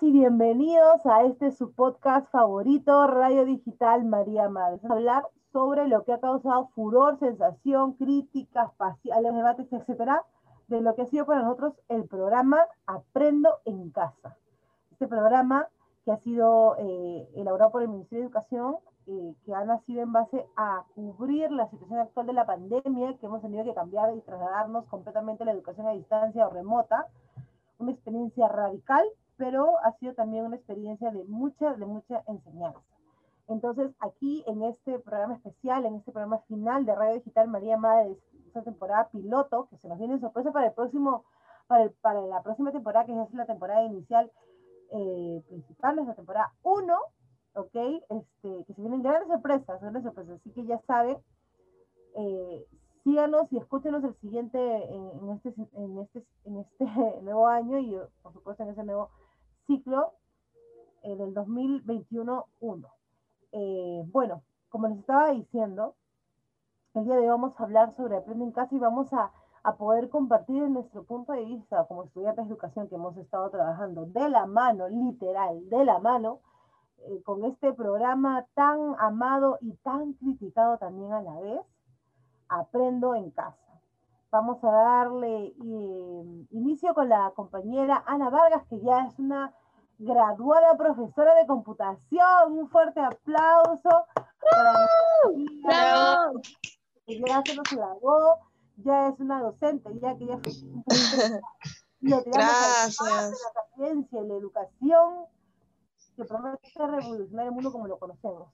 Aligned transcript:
y 0.00 0.12
bienvenidos 0.12 1.04
a 1.06 1.24
este 1.24 1.50
su 1.50 1.72
podcast 1.72 2.30
favorito, 2.30 3.08
Radio 3.08 3.44
Digital 3.44 4.04
María 4.04 4.48
Madre. 4.48 4.78
Vamos 4.82 4.90
a 4.90 4.94
hablar 4.94 5.24
sobre 5.52 5.88
lo 5.88 6.04
que 6.04 6.12
ha 6.12 6.20
causado 6.20 6.68
furor, 6.68 7.18
sensación, 7.18 7.94
críticas, 7.94 8.72
pasiones, 8.74 9.34
debates, 9.34 9.72
etcétera, 9.72 10.22
de 10.68 10.80
lo 10.82 10.94
que 10.94 11.02
ha 11.02 11.06
sido 11.06 11.26
para 11.26 11.42
nosotros 11.42 11.74
el 11.88 12.04
programa 12.06 12.60
Aprendo 12.86 13.58
en 13.64 13.90
Casa. 13.90 14.36
Este 14.92 15.08
programa 15.08 15.68
que 16.04 16.12
ha 16.12 16.18
sido 16.18 16.76
eh, 16.78 17.28
elaborado 17.34 17.72
por 17.72 17.82
el 17.82 17.88
Ministerio 17.88 18.20
de 18.20 18.26
Educación, 18.26 18.76
eh, 19.08 19.34
que 19.44 19.54
ha 19.54 19.64
nacido 19.64 20.02
en 20.02 20.12
base 20.12 20.46
a 20.56 20.84
cubrir 20.94 21.50
la 21.50 21.68
situación 21.70 21.98
actual 21.98 22.26
de 22.26 22.34
la 22.34 22.46
pandemia, 22.46 23.16
que 23.18 23.26
hemos 23.26 23.42
tenido 23.42 23.64
que 23.64 23.74
cambiar 23.74 24.14
y 24.14 24.20
trasladarnos 24.20 24.84
completamente 24.86 25.42
a 25.42 25.46
la 25.46 25.52
educación 25.52 25.88
a 25.88 25.92
distancia 25.92 26.46
o 26.46 26.50
remota, 26.50 27.06
una 27.78 27.90
experiencia 27.90 28.48
radical, 28.48 29.04
pero 29.38 29.78
ha 29.84 29.92
sido 29.98 30.14
también 30.14 30.44
una 30.44 30.56
experiencia 30.56 31.10
de 31.10 31.24
mucha, 31.24 31.72
de 31.74 31.86
mucha 31.86 32.22
enseñanza. 32.26 32.80
Entonces, 33.46 33.90
aquí 34.00 34.44
en 34.46 34.62
este 34.64 34.98
programa 34.98 35.36
especial, 35.36 35.86
en 35.86 35.94
este 35.94 36.12
programa 36.12 36.40
final 36.48 36.84
de 36.84 36.94
Radio 36.94 37.14
Digital 37.14 37.48
María 37.48 37.78
Madre, 37.78 38.18
esta 38.46 38.62
temporada 38.62 39.08
piloto, 39.10 39.68
que 39.70 39.78
se 39.78 39.88
nos 39.88 39.98
viene 39.98 40.18
sorpresa 40.18 40.52
para 40.52 40.66
el 40.66 40.72
próximo, 40.72 41.24
para, 41.66 41.88
para 42.02 42.20
la 42.20 42.42
próxima 42.42 42.72
temporada, 42.72 43.06
que 43.06 43.12
es 43.12 43.32
la 43.32 43.46
temporada 43.46 43.84
inicial 43.84 44.30
eh, 44.90 45.42
principal, 45.48 45.98
es 45.98 46.06
la 46.06 46.14
temporada 46.14 46.52
1, 46.62 46.94
¿ok? 47.54 47.74
Este, 48.10 48.64
que 48.66 48.74
se 48.74 48.80
vienen 48.82 49.02
grandes 49.02 49.28
sorpresas, 49.28 49.80
grandes 49.80 50.02
sorpresas, 50.02 50.40
así 50.40 50.50
que 50.50 50.66
ya 50.66 50.78
saben, 50.86 51.16
eh, 52.16 52.66
síganos 53.04 53.50
y 53.52 53.56
escúchenos 53.56 54.04
el 54.04 54.14
siguiente, 54.16 54.58
en, 54.58 55.30
este, 55.30 55.54
en, 55.74 55.98
este, 56.00 56.24
en 56.44 56.58
este 56.58 56.84
nuevo 57.22 57.46
año 57.46 57.78
y 57.78 57.96
por 58.22 58.32
supuesto 58.34 58.64
en 58.64 58.70
ese 58.70 58.84
nuevo 58.84 59.08
ciclo 59.68 60.14
eh, 61.02 61.14
del 61.14 61.34
2021-1. 61.34 62.88
Eh, 63.52 64.02
bueno, 64.10 64.42
como 64.70 64.88
les 64.88 64.98
estaba 64.98 65.30
diciendo, 65.30 65.94
el 66.94 67.04
día 67.04 67.14
de 67.14 67.20
hoy 67.20 67.28
vamos 67.28 67.52
a 67.56 67.62
hablar 67.62 67.94
sobre 67.96 68.16
Aprende 68.16 68.44
en 68.44 68.52
Casa 68.52 68.74
y 68.74 68.78
vamos 68.78 69.12
a, 69.12 69.30
a 69.62 69.76
poder 69.76 70.08
compartir 70.08 70.62
nuestro 70.68 71.04
punto 71.04 71.32
de 71.32 71.44
vista 71.44 71.84
como 71.86 72.04
estudiantes 72.04 72.46
de 72.46 72.50
educación 72.50 72.88
que 72.88 72.94
hemos 72.94 73.16
estado 73.18 73.50
trabajando 73.50 74.06
de 74.06 74.28
la 74.28 74.46
mano, 74.46 74.88
literal, 74.88 75.68
de 75.68 75.84
la 75.84 75.98
mano, 75.98 76.40
eh, 77.06 77.22
con 77.22 77.44
este 77.44 77.72
programa 77.74 78.46
tan 78.54 78.94
amado 78.98 79.58
y 79.60 79.74
tan 79.76 80.14
criticado 80.14 80.78
también 80.78 81.12
a 81.12 81.22
la 81.22 81.38
vez, 81.40 81.60
Aprendo 82.48 83.14
en 83.14 83.30
Casa. 83.30 83.67
Vamos 84.30 84.62
a 84.62 84.70
darle 84.70 85.46
eh, 85.46 86.46
inicio 86.50 86.92
con 86.94 87.08
la 87.08 87.32
compañera 87.34 88.04
Ana 88.06 88.28
Vargas, 88.28 88.66
que 88.68 88.78
ya 88.80 89.06
es 89.06 89.18
una 89.18 89.54
graduada 89.98 90.76
profesora 90.76 91.34
de 91.34 91.46
computación. 91.46 92.52
Un 92.52 92.68
fuerte 92.68 93.00
aplauso 93.00 94.06
para 95.62 96.32
que 97.06 97.20
ya 97.26 97.42
se 97.44 97.56
nos 97.56 97.70
graduó, 97.70 98.38
ya 98.76 99.08
es 99.08 99.18
una 99.18 99.40
docente, 99.40 99.98
ya 100.00 100.16
que 100.16 100.26
ya 100.26 100.38
fue 100.38 100.52
un 100.62 100.84
Gracias. 102.00 103.00
la 103.00 103.30
ciencia 103.76 104.20
y 104.20 104.28
la 104.28 104.34
educación 104.34 105.24
que 106.16 106.24
promete 106.24 106.68
revolucionar 106.76 107.46
el 107.46 107.52
mundo 107.52 107.72
como 107.72 107.86
lo 107.86 107.98
conocemos. 107.98 108.52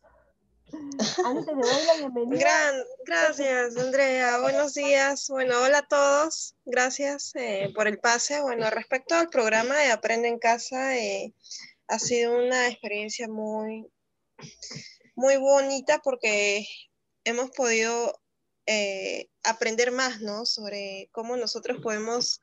Gran, 2.27 2.85
gracias, 3.07 3.77
Andrea. 3.77 4.39
Buenos 4.41 4.75
días. 4.75 5.27
Bueno, 5.29 5.63
hola 5.63 5.79
a 5.79 5.89
todos. 5.89 6.55
Gracias 6.65 7.33
eh, 7.35 7.71
por 7.75 7.87
el 7.87 7.99
pase. 7.99 8.41
Bueno, 8.41 8.69
respecto 8.71 9.15
al 9.15 9.29
programa 9.29 9.77
de 9.79 9.93
Aprende 9.93 10.29
en 10.29 10.39
Casa, 10.39 10.97
eh, 10.97 11.35
ha 11.89 11.99
sido 11.99 12.39
una 12.39 12.69
experiencia 12.69 13.29
muy, 13.29 13.87
muy 15.15 15.37
bonita 15.37 16.01
porque 16.03 16.67
hemos 17.25 17.51
podido 17.51 18.21
eh, 18.67 19.29
aprender 19.43 19.93
más, 19.93 20.21
¿no? 20.21 20.47
Sobre 20.47 21.09
cómo 21.13 21.37
nosotros 21.37 21.79
podemos 21.83 22.41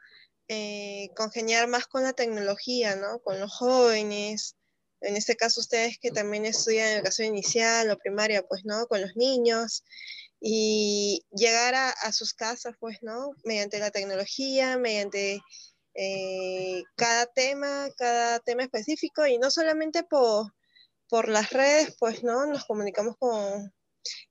congeniar 1.16 1.70
más 1.70 1.88
con 1.88 2.04
la 2.04 2.12
tecnología, 2.12 2.98
¿no? 2.98 3.20
Con 3.20 3.40
los 3.40 3.56
jóvenes, 3.56 4.58
en 5.02 5.18
este 5.18 5.36
caso 5.36 5.60
ustedes 5.62 5.98
que 6.00 6.12
también 6.12 6.46
estudian 6.46 6.88
educación 6.88 7.28
inicial 7.30 7.90
o 7.90 7.98
primaria, 7.98 8.44
pues, 8.44 8.64
¿no? 8.66 8.88
Con 8.88 9.02
los 9.02 9.16
niños 9.16 9.84
y 10.40 11.24
llegar 11.32 11.76
a, 11.76 12.12
sus 12.12 12.34
casas, 12.34 12.76
pues, 12.80 12.98
¿no? 13.02 13.32
Mediante 13.44 13.80
la 13.80 13.92
tecnología, 13.92 14.78
mediante 14.78 15.42
eh, 15.96 16.84
cada 16.96 17.28
tema, 17.28 17.90
cada 17.98 18.40
tema 18.40 18.64
específico 18.64 19.26
y 19.28 19.38
no 19.38 19.52
solamente 19.52 20.04
por, 20.04 20.54
por 21.10 21.30
las 21.30 21.52
redes, 21.52 21.96
pues, 22.00 22.24
¿no? 22.24 22.46
Nos 22.46 22.66
comunicamos 22.66 23.16
con, 23.18 23.72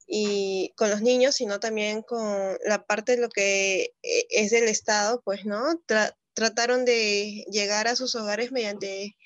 y 0.07 0.73
con 0.77 0.91
los 0.91 1.03
niños, 1.03 1.37
sino 1.37 1.61
también 1.61 2.03
con 2.03 2.59
la 2.65 2.85
parte 2.85 3.17
de 3.17 3.23
lo 3.23 3.29
que 3.29 3.93
eh, 4.03 4.27
es 4.31 4.51
del 4.51 4.69
Estado, 4.69 5.23
pues, 5.25 5.45
¿no? 5.45 5.81
trataron 6.35 6.85
de 6.85 7.45
llegar 7.51 7.87
a 7.87 7.97
sus 7.97 8.15
hogares 8.15 8.51
mediante 8.51 9.17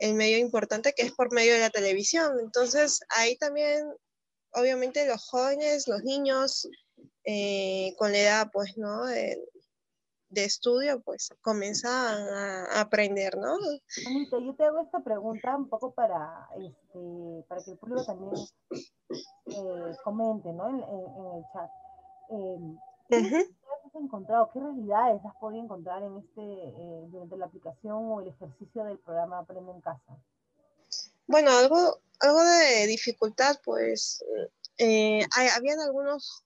el 0.00 0.14
medio 0.14 0.38
importante 0.38 0.94
que 0.94 1.02
es 1.02 1.12
por 1.12 1.32
medio 1.32 1.54
de 1.54 1.60
la 1.60 1.70
televisión. 1.70 2.40
Entonces, 2.40 3.00
ahí 3.10 3.36
también, 3.36 3.86
obviamente, 4.52 5.06
los 5.06 5.28
jóvenes, 5.28 5.86
los 5.86 6.02
niños, 6.02 6.68
eh, 7.24 7.94
con 7.98 8.12
la 8.12 8.18
edad, 8.18 8.50
pues, 8.52 8.76
¿no? 8.76 9.04
De, 9.04 9.38
estudio, 10.32 11.02
pues, 11.02 11.28
comienzan 11.42 11.92
a, 11.92 12.80
aprender, 12.80 13.36
¿no? 13.36 13.56
Anita, 14.06 14.38
yo 14.38 14.54
te 14.54 14.64
hago 14.64 14.80
esta 14.80 15.00
pregunta 15.00 15.56
un 15.56 15.68
poco 15.68 15.92
para, 15.92 16.48
este, 16.56 17.44
para 17.46 17.62
que 17.62 17.72
el 17.72 17.78
público 17.78 18.04
también 18.04 18.32
eh, 18.70 19.96
comente, 20.02 20.50
¿no? 20.52 20.68
En, 20.68 20.76
el 21.36 21.44
chat. 21.52 21.70
Eh, 22.30 23.48
has 23.90 24.02
encontrado? 24.02 24.50
¿Qué 24.52 24.60
realidades 24.60 25.24
has 25.24 25.34
podido 25.36 25.64
encontrar 25.64 26.02
en 26.02 26.18
este, 26.18 26.40
eh, 26.40 27.06
durante 27.08 27.36
la 27.36 27.46
aplicación 27.46 27.96
o 27.96 28.20
el 28.20 28.28
ejercicio 28.28 28.84
del 28.84 28.98
programa 28.98 29.38
Aprende 29.38 29.72
en 29.72 29.80
Casa? 29.80 30.16
Bueno, 31.26 31.50
algo, 31.50 32.00
algo 32.20 32.42
de 32.42 32.86
dificultad, 32.86 33.56
pues, 33.64 34.24
eh, 34.78 35.24
habían 35.56 35.80
algunos 35.80 36.44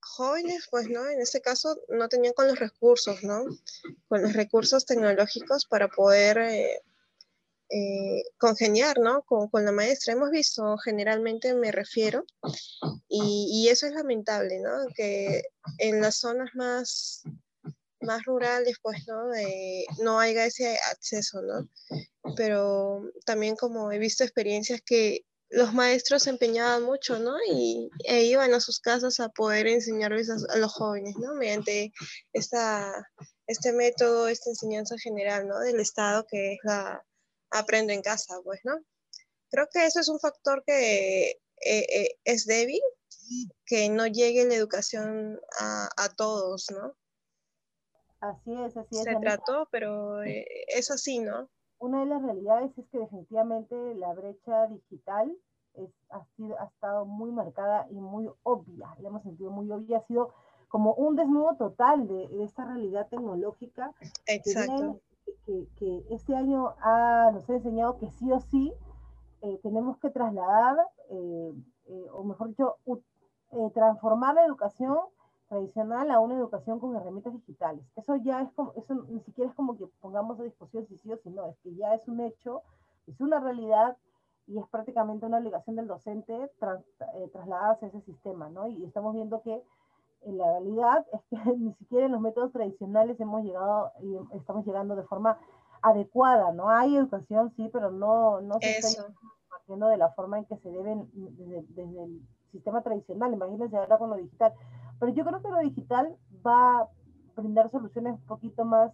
jóvenes, 0.00 0.68
pues, 0.70 0.88
¿no? 0.88 1.08
En 1.08 1.20
este 1.20 1.40
caso 1.40 1.76
no 1.88 2.08
tenían 2.08 2.34
con 2.34 2.48
los 2.48 2.58
recursos, 2.58 3.22
¿no? 3.22 3.44
Con 4.08 4.22
los 4.22 4.32
recursos 4.32 4.84
tecnológicos 4.84 5.66
para 5.66 5.88
poder 5.88 6.38
eh, 6.38 6.82
eh, 7.72 8.24
congeniar 8.36 8.98
¿no? 8.98 9.22
con, 9.22 9.48
con, 9.48 9.64
la 9.64 9.70
maestra. 9.70 10.14
Hemos 10.14 10.30
visto, 10.30 10.76
generalmente 10.78 11.54
me 11.54 11.70
refiero, 11.70 12.24
y, 13.08 13.68
eso 13.68 13.86
es 13.86 13.92
lamentable, 13.92 14.58
¿no? 14.58 14.88
que 14.96 15.42
en 15.78 16.00
las 16.00 16.16
zonas 16.16 16.50
más, 16.54 17.22
más 18.00 18.24
rurales 18.24 18.78
pues 18.82 19.06
no, 19.06 19.28
no 20.02 20.18
haya 20.18 20.46
ese 20.46 20.76
acceso, 20.90 21.42
¿no? 21.42 21.68
pero 22.36 23.04
también 23.24 23.54
como 23.54 23.92
he 23.92 23.98
visto 23.98 24.24
experiencias 24.24 24.80
que 24.84 25.24
los 25.50 25.72
maestros 25.72 26.24
se 26.24 26.30
empeñaban 26.30 26.84
mucho, 26.84 27.18
¿no? 27.18 27.36
Y 27.52 27.90
e 28.04 28.22
iban 28.22 28.54
a 28.54 28.60
sus 28.60 28.78
casas 28.78 29.18
a 29.18 29.30
poder 29.30 29.66
enseñarles 29.66 30.30
a, 30.30 30.36
a, 30.54 30.56
los 30.58 30.72
jóvenes, 30.72 31.16
¿no? 31.18 31.34
Mediante 31.34 31.92
esta, 32.32 32.92
este 33.48 33.72
método, 33.72 34.28
esta 34.28 34.50
enseñanza 34.50 34.96
general, 34.98 35.48
¿no? 35.48 35.58
Del 35.58 35.80
Estado, 35.80 36.24
que 36.30 36.52
es 36.52 36.58
la, 36.62 37.04
aprendo 37.50 37.92
en 37.92 38.02
casa, 38.02 38.34
pues, 38.44 38.60
¿no? 38.64 38.78
Creo 39.50 39.66
que 39.72 39.84
eso 39.84 40.00
es 40.00 40.08
un 40.08 40.20
factor 40.20 40.62
que 40.64 41.30
eh, 41.30 41.38
eh, 41.60 42.08
es 42.24 42.46
débil, 42.46 42.80
que 43.66 43.88
no 43.88 44.06
llegue 44.06 44.44
la 44.44 44.54
educación 44.54 45.38
a, 45.58 46.08
todos, 46.16 46.66
¿no? 46.70 46.94
Así 48.20 48.52
es, 48.52 48.76
así 48.76 48.96
es. 48.96 49.04
Se 49.04 49.16
trató, 49.16 49.68
pero 49.70 50.22
eh, 50.22 50.46
es 50.68 50.90
así, 50.90 51.18
¿no? 51.18 51.48
Una 51.78 52.00
de 52.00 52.06
las 52.06 52.22
realidades 52.22 52.76
es 52.76 52.86
que 52.90 52.98
definitivamente 52.98 53.94
la 53.94 54.12
brecha 54.12 54.66
digital 54.66 55.34
ha, 56.10 56.24
sido, 56.36 56.60
ha 56.60 56.66
estado 56.66 57.06
muy 57.06 57.30
marcada 57.30 57.86
y 57.90 57.94
muy 57.94 58.30
obvia, 58.42 58.94
la 58.98 59.08
hemos 59.08 59.22
sentido 59.22 59.50
muy 59.50 59.70
obvia, 59.70 59.98
ha 59.98 60.06
sido 60.06 60.34
como 60.68 60.94
un 60.94 61.16
desnudo 61.16 61.56
total 61.56 62.06
de, 62.06 62.44
esta 62.44 62.64
realidad 62.64 63.08
tecnológica. 63.08 63.92
Exacto 64.26 65.00
que, 65.46 66.04
este 66.10 66.34
año 66.34 66.74
ha, 66.80 67.30
nos 67.32 67.48
ha 67.48 67.54
enseñado 67.54 67.98
que 67.98 68.10
sí 68.10 68.30
o 68.32 68.40
sí 68.40 68.72
eh, 69.42 69.58
tenemos 69.62 69.98
que 69.98 70.10
trasladar, 70.10 70.76
eh, 71.08 71.54
eh, 71.86 72.06
o 72.12 72.24
mejor 72.24 72.48
dicho, 72.48 72.76
transformar 73.74 74.34
la 74.36 74.44
educación 74.44 74.98
tradicional 75.48 76.10
a 76.10 76.20
una 76.20 76.36
educación 76.36 76.78
con 76.78 76.94
herramientas 76.94 77.32
digitales. 77.32 77.84
Eso 77.96 78.14
ya 78.16 78.42
es 78.42 78.52
como, 78.52 78.72
eso 78.76 78.94
ni 79.08 79.20
siquiera 79.20 79.50
es 79.50 79.56
como 79.56 79.76
que 79.76 79.86
pongamos 80.00 80.38
a 80.38 80.44
disposición 80.44 80.86
si 80.86 80.96
sí 80.98 81.12
o 81.12 81.16
si 81.16 81.30
no, 81.30 81.46
es 81.46 81.58
que 81.58 81.74
ya 81.74 81.94
es 81.94 82.06
un 82.06 82.20
hecho, 82.20 82.62
es 83.08 83.20
una 83.20 83.40
realidad 83.40 83.96
y 84.46 84.58
es 84.58 84.66
prácticamente 84.68 85.26
una 85.26 85.38
obligación 85.38 85.74
del 85.76 85.88
docente 85.88 86.50
trasladarse 87.32 87.86
a 87.86 87.88
ese 87.88 88.00
sistema, 88.02 88.48
¿no? 88.48 88.68
Y 88.68 88.84
estamos 88.84 89.14
viendo 89.14 89.42
que 89.42 89.62
la 90.26 90.44
realidad 90.44 91.06
es 91.12 91.20
que 91.30 91.36
ni 91.56 91.72
siquiera 91.74 92.06
en 92.06 92.12
los 92.12 92.20
métodos 92.20 92.52
tradicionales 92.52 93.18
hemos 93.20 93.42
llegado 93.44 93.92
y 94.00 94.36
estamos 94.36 94.66
llegando 94.66 94.96
de 94.96 95.02
forma 95.04 95.38
adecuada, 95.82 96.52
¿no? 96.52 96.68
Hay 96.68 96.96
educación, 96.96 97.52
sí, 97.56 97.68
pero 97.72 97.90
no, 97.90 98.40
no 98.40 98.58
se 98.60 98.78
está 98.78 99.06
partiendo 99.48 99.88
de 99.88 99.96
la 99.96 100.10
forma 100.10 100.38
en 100.38 100.44
que 100.44 100.56
se 100.58 100.70
deben 100.70 101.08
desde, 101.14 101.62
desde, 101.70 102.04
el 102.04 102.22
sistema 102.52 102.82
tradicional, 102.82 103.32
imagínense 103.32 103.76
ahora 103.76 103.98
con 103.98 104.10
lo 104.10 104.16
digital. 104.16 104.52
Pero 104.98 105.12
yo 105.12 105.24
creo 105.24 105.40
que 105.40 105.48
lo 105.48 105.60
digital 105.60 106.16
va 106.46 106.80
a 106.80 106.88
brindar 107.36 107.70
soluciones 107.70 108.14
un 108.14 108.26
poquito 108.26 108.64
más, 108.64 108.92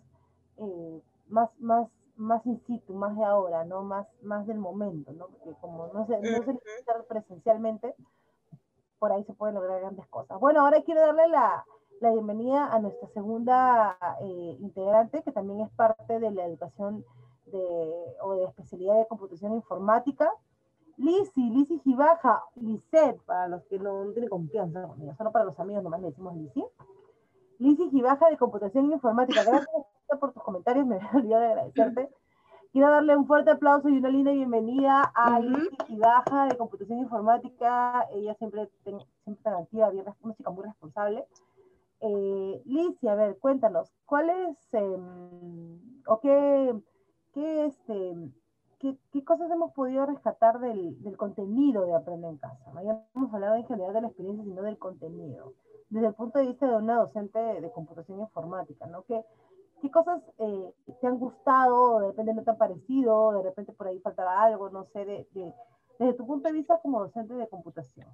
eh, 0.58 1.02
más, 1.28 1.50
más, 1.58 1.88
más 2.16 2.46
in 2.46 2.60
situ, 2.66 2.94
más 2.94 3.16
de 3.16 3.24
ahora, 3.24 3.64
¿no? 3.64 3.82
Más, 3.82 4.06
más 4.22 4.46
del 4.46 4.58
momento, 4.58 5.12
¿no? 5.12 5.26
Porque 5.26 5.58
como 5.60 5.88
no 5.88 6.06
se, 6.06 6.20
no 6.20 6.44
se 6.44 7.02
presencialmente, 7.08 7.94
por 8.98 9.12
ahí 9.12 9.24
se 9.24 9.34
pueden 9.34 9.54
lograr 9.54 9.80
grandes 9.80 10.06
cosas. 10.08 10.38
Bueno, 10.40 10.60
ahora 10.60 10.82
quiero 10.82 11.00
darle 11.00 11.28
la, 11.28 11.64
la 12.00 12.10
bienvenida 12.12 12.72
a 12.72 12.78
nuestra 12.78 13.08
segunda 13.08 13.96
eh, 14.20 14.56
integrante, 14.60 15.22
que 15.22 15.32
también 15.32 15.60
es 15.60 15.70
parte 15.70 16.18
de 16.18 16.30
la 16.30 16.46
educación 16.46 17.04
de, 17.46 18.16
o 18.22 18.34
de 18.34 18.44
especialidad 18.44 18.98
de 18.98 19.06
computación 19.06 19.54
informática. 19.54 20.30
Lisi, 20.96 21.50
Lisi 21.50 21.78
Gibaja, 21.80 22.42
Lisset, 22.54 23.20
para 23.24 23.48
los 23.48 23.62
que 23.64 23.78
no, 23.78 24.10
tienen 24.12 24.30
confianza 24.30 24.88
solo 25.18 25.30
para 25.30 25.44
los 25.44 25.58
amigos 25.60 25.82
nomás 25.82 26.00
le 26.00 26.08
decimos 26.08 26.34
Lisi. 26.36 26.64
Lisi 27.58 27.90
Gibaja 27.90 28.30
de 28.30 28.36
computación 28.36 28.90
informática, 28.90 29.44
gracias 29.44 29.70
por 30.20 30.32
tus 30.32 30.42
comentarios, 30.42 30.86
me 30.86 30.96
olvidado 31.14 31.42
de 31.42 31.48
agradecerte. 31.48 32.08
Quiero 32.76 32.90
darle 32.90 33.16
un 33.16 33.26
fuerte 33.26 33.50
aplauso 33.50 33.88
y 33.88 33.96
una 33.96 34.10
linda 34.10 34.32
bienvenida 34.32 35.10
a 35.14 35.40
Lisi 35.40 35.78
Gibaja 35.86 36.44
de 36.44 36.58
computación 36.58 36.98
informática. 36.98 38.06
Ella 38.12 38.34
siempre, 38.34 38.68
siempre 38.84 39.42
tan 39.42 39.54
activa, 39.54 39.88
bien, 39.88 40.04
una 40.20 40.34
chica 40.34 40.50
muy 40.50 40.62
responsable. 40.62 41.24
Eh, 42.00 42.62
a 43.08 43.14
ver, 43.14 43.38
cuéntanos, 43.38 43.90
¿cuál 44.04 44.28
es 44.28 44.74
em, 44.74 45.80
o 46.06 46.20
qué, 46.20 46.74
qué, 47.32 47.64
este, 47.64 48.14
qué, 48.78 48.98
qué, 49.10 49.24
cosas 49.24 49.50
hemos 49.50 49.72
podido 49.72 50.04
rescatar 50.04 50.60
del, 50.60 51.02
del 51.02 51.16
contenido 51.16 51.86
de 51.86 51.94
Aprende 51.94 52.28
en 52.28 52.36
Casa? 52.36 52.72
¿no? 52.74 52.80
Hemos 53.14 53.32
hablado 53.32 53.54
en 53.54 53.64
general 53.64 53.94
de 53.94 54.02
la 54.02 54.08
experiencia, 54.08 54.44
sino 54.44 54.60
del 54.60 54.76
contenido, 54.76 55.54
desde 55.88 56.08
el 56.08 56.14
punto 56.14 56.40
de 56.40 56.48
vista 56.48 56.68
de 56.68 56.76
una 56.76 56.98
docente 56.98 57.38
de, 57.38 57.70
computación 57.70 58.20
informática, 58.20 58.86
¿no? 58.86 59.02
¿Qué, 59.04 59.24
qué 59.80 59.90
cosas 59.90 60.22
eh, 60.38 60.72
te 61.00 61.06
han 61.06 61.18
gustado, 61.18 62.00
de 62.00 62.08
repente 62.08 62.34
no 62.34 62.44
te 62.44 62.50
han 62.50 62.58
parecido, 62.58 63.32
de 63.32 63.42
repente 63.42 63.72
por 63.72 63.88
ahí 63.88 64.00
faltaba 64.00 64.42
algo, 64.42 64.70
no 64.70 64.86
sé, 64.92 65.04
de, 65.04 65.28
de, 65.32 65.54
desde 65.98 66.14
tu 66.14 66.26
punto 66.26 66.48
de 66.48 66.54
vista 66.54 66.80
como 66.80 67.00
docente 67.00 67.34
de 67.34 67.48
computación? 67.48 68.08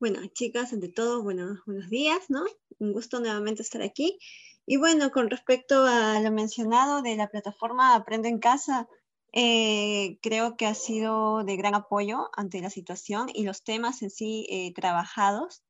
Bueno, 0.00 0.20
chicas, 0.32 0.72
ante 0.72 0.88
todo, 0.88 1.24
bueno, 1.24 1.60
buenos 1.66 1.88
días, 1.90 2.30
¿no? 2.30 2.44
Un 2.78 2.92
gusto 2.92 3.18
nuevamente 3.18 3.62
estar 3.62 3.82
aquí. 3.82 4.18
Y 4.64 4.76
bueno, 4.76 5.10
con 5.10 5.28
respecto 5.28 5.84
a 5.86 6.20
lo 6.20 6.30
mencionado 6.30 7.02
de 7.02 7.16
la 7.16 7.28
plataforma 7.28 7.94
Aprende 7.94 8.28
en 8.28 8.38
Casa, 8.38 8.88
eh, 9.32 10.18
creo 10.22 10.56
que 10.56 10.66
ha 10.66 10.74
sido 10.74 11.42
de 11.42 11.56
gran 11.56 11.74
apoyo 11.74 12.30
ante 12.34 12.60
la 12.60 12.70
situación 12.70 13.28
y 13.32 13.44
los 13.44 13.64
temas 13.64 14.02
en 14.02 14.10
sí 14.10 14.46
eh, 14.50 14.72
trabajados. 14.72 15.64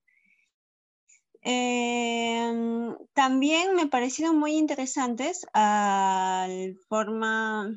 Em, 1.43 2.97
también 3.15 3.75
me 3.75 3.87
parecieron 3.87 4.39
muy 4.39 4.53
interesantes 4.57 5.47
la 5.55 6.49
forma 6.89 7.71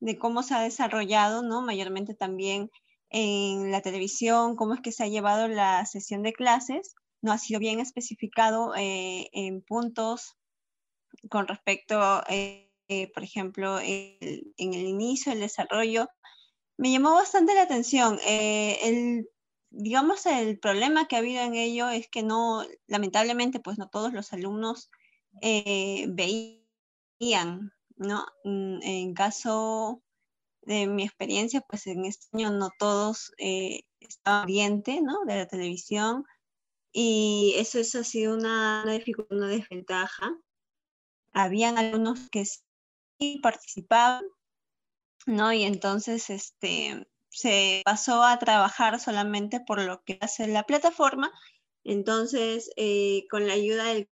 de 0.00 0.18
cómo 0.18 0.42
se 0.42 0.54
ha 0.54 0.60
desarrollado, 0.60 1.42
¿no? 1.42 1.62
Mayormente 1.62 2.14
también 2.14 2.70
en 3.10 3.70
la 3.70 3.82
televisión, 3.82 4.56
cómo 4.56 4.74
es 4.74 4.80
que 4.80 4.92
se 4.92 5.04
ha 5.04 5.08
llevado 5.08 5.48
la 5.48 5.84
sesión 5.86 6.22
de 6.22 6.32
clases, 6.32 6.94
no 7.22 7.32
ha 7.32 7.38
sido 7.38 7.60
bien 7.60 7.80
especificado 7.80 8.74
eh, 8.76 9.28
en 9.32 9.62
puntos 9.62 10.36
con 11.28 11.46
respecto, 11.48 12.22
eh, 12.28 12.72
eh, 12.88 13.10
por 13.12 13.22
ejemplo, 13.22 13.78
en 13.80 14.42
el 14.58 14.86
inicio, 14.86 15.32
el 15.32 15.40
desarrollo. 15.40 16.08
Me 16.78 16.90
llamó 16.90 17.12
bastante 17.14 17.54
la 17.54 17.62
atención. 17.62 18.18
el, 18.26 19.28
digamos, 19.70 20.26
el 20.26 20.58
problema 20.58 21.06
que 21.06 21.16
ha 21.16 21.20
habido 21.20 21.42
en 21.42 21.54
ello 21.54 21.88
es 21.88 22.08
que 22.08 22.22
no, 22.22 22.64
lamentablemente, 22.86 23.60
pues 23.60 23.78
no 23.78 23.88
todos 23.88 24.12
los 24.12 24.32
alumnos 24.32 24.90
veían, 25.40 26.60
¿no? 27.96 28.26
Mm, 28.44 28.82
en 28.82 29.14
caso 29.14 30.02
de 30.62 30.86
mi 30.86 31.04
experiencia, 31.04 31.60
pues 31.62 31.86
en 31.86 32.04
este 32.04 32.26
año 32.36 32.50
no 32.50 32.70
todos 32.78 33.32
eh, 33.38 33.82
estaban 34.00 34.42
ambiente, 34.42 35.00
¿no? 35.02 35.24
De 35.26 35.36
la 35.36 35.46
televisión. 35.46 36.24
Y 36.92 37.54
eso, 37.56 37.78
eso 37.78 38.00
ha 38.00 38.04
sido 38.04 38.34
una, 38.34 38.82
una 38.84 38.94
dificultad, 38.94 39.36
una 39.36 39.48
desventaja. 39.48 40.36
Habían 41.32 41.78
algunos 41.78 42.28
que 42.30 42.44
sí 42.44 43.38
participaban, 43.42 44.24
¿no? 45.26 45.52
Y 45.52 45.62
entonces 45.62 46.30
este, 46.30 47.06
se 47.30 47.82
pasó 47.84 48.22
a 48.24 48.38
trabajar 48.38 49.00
solamente 49.00 49.60
por 49.60 49.80
lo 49.82 50.02
que 50.02 50.18
hace 50.20 50.46
la 50.46 50.64
plataforma. 50.64 51.32
Entonces, 51.84 52.70
eh, 52.76 53.26
con 53.30 53.46
la 53.46 53.54
ayuda 53.54 53.84
del 53.84 54.08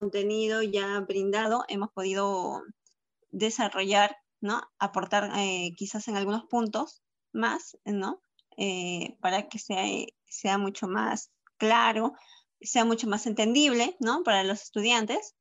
contenido 0.00 0.62
ya 0.62 1.00
brindado, 1.00 1.64
hemos 1.68 1.90
podido 1.92 2.62
desarrollar 3.30 4.16
¿no? 4.40 4.62
Aportar 4.78 5.30
eh, 5.36 5.74
quizás 5.76 6.08
en 6.08 6.16
algunos 6.16 6.44
puntos 6.44 7.02
más, 7.32 7.76
¿no? 7.84 8.20
Eh, 8.56 9.16
para 9.20 9.48
que 9.48 9.58
sea, 9.58 9.84
sea 10.26 10.58
mucho 10.58 10.88
más 10.88 11.30
claro, 11.56 12.14
sea 12.60 12.84
mucho 12.84 13.06
más 13.06 13.26
entendible, 13.26 13.96
¿no? 14.00 14.22
Para 14.22 14.44
los 14.44 14.62
estudiantes. 14.62 15.34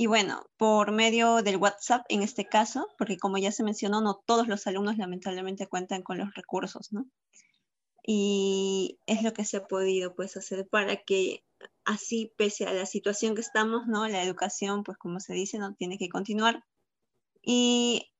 Y 0.00 0.06
bueno, 0.06 0.46
por 0.56 0.92
medio 0.92 1.42
del 1.42 1.58
WhatsApp 1.58 2.06
en 2.08 2.22
este 2.22 2.46
caso, 2.46 2.88
porque 2.96 3.18
como 3.18 3.36
ya 3.36 3.52
se 3.52 3.62
mencionó, 3.62 4.00
no 4.00 4.14
todos 4.24 4.48
los 4.48 4.66
alumnos 4.66 4.96
lamentablemente 4.96 5.66
cuentan 5.66 6.00
con 6.00 6.16
los 6.16 6.32
recursos, 6.32 6.90
¿no? 6.90 7.04
Y 8.02 8.98
es 9.04 9.22
lo 9.22 9.34
que 9.34 9.44
se 9.44 9.58
ha 9.58 9.66
podido 9.66 10.14
pues 10.14 10.38
hacer 10.38 10.66
para 10.66 10.96
que 10.96 11.44
así, 11.84 12.32
pese 12.38 12.64
a 12.64 12.72
la 12.72 12.86
situación 12.86 13.34
que 13.34 13.42
estamos, 13.42 13.88
¿no? 13.88 14.08
La 14.08 14.22
educación, 14.22 14.84
pues 14.84 14.96
como 14.96 15.20
se 15.20 15.34
dice, 15.34 15.58
no 15.58 15.74
tiene 15.74 15.98
que 15.98 16.08
continuar. 16.08 16.64
Y 17.42 18.10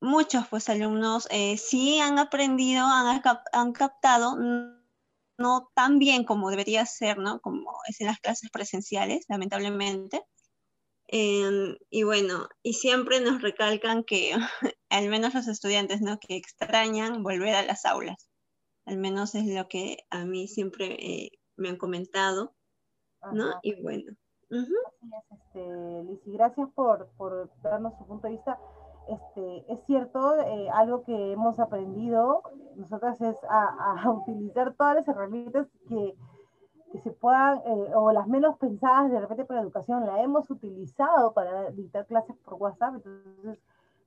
muchos 0.00 0.48
pues 0.48 0.68
alumnos 0.68 1.28
eh, 1.30 1.56
sí 1.56 2.00
han 2.00 2.18
aprendido, 2.18 2.84
han, 2.84 3.22
han, 3.52 3.72
captado, 3.72 4.36
no 5.38 5.70
tan 5.76 6.00
bien 6.00 6.24
como 6.24 6.50
debería 6.50 6.84
ser, 6.84 7.18
¿no? 7.18 7.40
Como 7.40 7.70
es 7.88 8.00
en 8.00 8.08
las 8.08 8.18
clases 8.18 8.50
presenciales, 8.50 9.24
lamentablemente. 9.28 10.24
Em, 11.14 11.76
y 11.90 12.04
bueno, 12.04 12.48
y 12.62 12.72
siempre 12.72 13.20
nos 13.20 13.42
recalcan 13.42 14.02
que, 14.02 14.32
al 14.88 15.08
menos 15.10 15.34
los 15.34 15.46
estudiantes, 15.46 16.00
¿no? 16.00 16.18
Que 16.18 16.36
extrañan 16.36 17.22
volver 17.22 17.54
a 17.54 17.62
las 17.62 17.84
aulas. 17.84 18.30
Al 18.86 18.96
menos 18.96 19.34
es 19.34 19.44
lo 19.46 19.68
que 19.68 19.98
a 20.08 20.24
mí 20.24 20.48
siempre 20.48 20.94
eh, 20.94 21.30
me 21.56 21.68
han 21.68 21.76
comentado, 21.76 22.54
¿no? 23.30 23.52
Y 23.62 23.80
bueno. 23.82 24.12
este, 24.50 26.20
gracias 26.24 26.68
por, 26.74 27.10
por 27.18 27.50
darnos 27.62 27.92
su 27.98 28.06
punto 28.06 28.26
de 28.26 28.32
vista 28.32 28.58
este, 29.08 29.72
es 29.72 29.84
cierto, 29.86 30.40
eh, 30.40 30.70
algo 30.72 31.02
que 31.02 31.32
hemos 31.32 31.58
aprendido 31.58 32.42
nosotras 32.76 33.20
es 33.20 33.36
a, 33.50 34.10
utilizar 34.10 34.74
todas 34.74 34.96
las 34.96 35.08
herramientas 35.08 35.66
que, 35.88 36.14
que 36.92 37.00
se 37.00 37.10
puedan, 37.10 37.58
eh, 37.64 37.94
o 37.94 38.12
las 38.12 38.28
menos 38.28 38.58
pensadas 38.58 39.10
de 39.10 39.20
repente 39.20 39.44
para 39.44 39.60
educación, 39.60 40.06
la 40.06 40.22
hemos 40.22 40.50
utilizado 40.50 41.32
para 41.32 41.70
dictar 41.70 42.06
clases 42.06 42.36
por 42.44 42.54
WhatsApp. 42.54 42.96
Entonces, 42.96 43.58